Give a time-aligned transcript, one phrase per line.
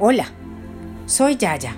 [0.00, 0.26] Hola,
[1.06, 1.74] soy Yaya.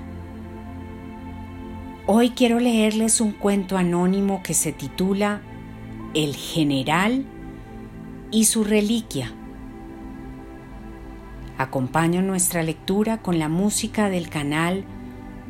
[2.06, 5.40] Hoy quiero leerles un cuento anónimo que se titula
[6.12, 7.25] El general
[8.30, 9.33] y su reliquia.
[11.56, 14.84] Acompaño nuestra lectura con la música del canal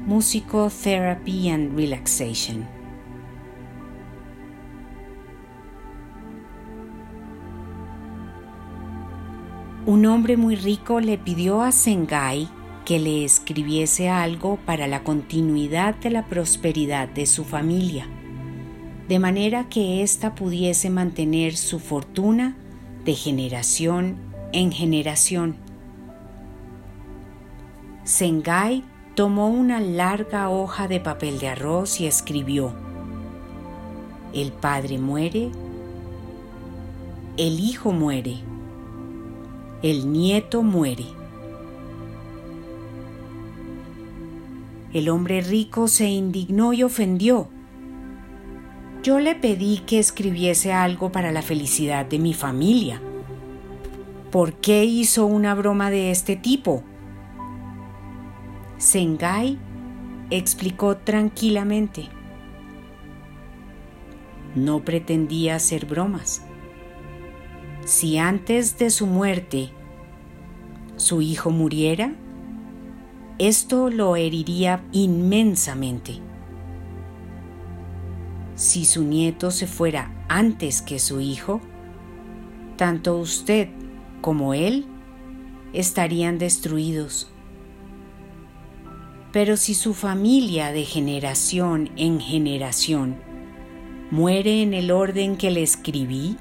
[0.07, 2.69] Musical Therapy and Relaxation.
[9.87, 12.60] Un hombre muy rico le pidió a Sengai
[12.91, 18.09] que le escribiese algo para la continuidad de la prosperidad de su familia,
[19.07, 22.57] de manera que ésta pudiese mantener su fortuna
[23.05, 24.17] de generación
[24.53, 25.55] en generación.
[28.03, 28.83] Sengai
[29.15, 32.75] tomó una larga hoja de papel de arroz y escribió,
[34.33, 35.53] El padre muere,
[37.37, 38.39] el hijo muere,
[39.81, 41.20] el nieto muere.
[44.93, 47.49] El hombre rico se indignó y ofendió.
[49.03, 53.01] Yo le pedí que escribiese algo para la felicidad de mi familia.
[54.31, 56.83] ¿Por qué hizo una broma de este tipo?
[58.79, 59.59] Sengai
[60.31, 62.09] explicó tranquilamente.
[64.55, 66.43] No pretendía hacer bromas.
[67.85, 69.71] Si antes de su muerte
[70.97, 72.13] su hijo muriera,
[73.41, 76.19] esto lo heriría inmensamente.
[78.55, 81.63] Si su nieto se fuera antes que su hijo,
[82.77, 83.71] tanto usted
[84.21, 84.85] como él
[85.73, 87.33] estarían destruidos.
[89.33, 93.17] Pero si su familia de generación en generación
[94.11, 96.37] muere en el orden que le escribí,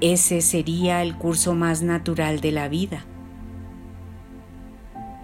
[0.00, 3.04] ese sería el curso más natural de la vida.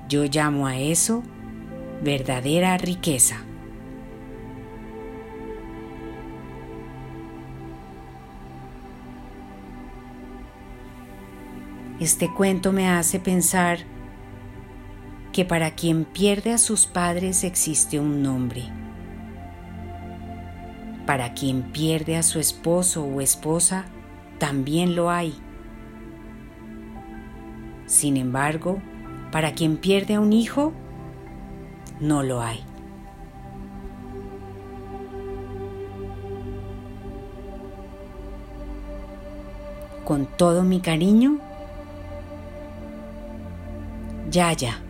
[0.09, 1.23] Yo llamo a eso
[2.03, 3.43] verdadera riqueza.
[12.01, 13.81] Este cuento me hace pensar
[15.33, 18.63] que para quien pierde a sus padres existe un nombre.
[21.05, 23.85] Para quien pierde a su esposo o esposa
[24.39, 25.35] también lo hay.
[27.87, 28.81] Sin embargo,
[29.31, 30.73] para quien pierde a un hijo,
[32.01, 32.65] no lo hay.
[40.05, 41.39] Con todo mi cariño,
[44.31, 44.88] Yaya.